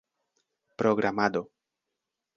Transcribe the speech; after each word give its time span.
programado 0.77 1.45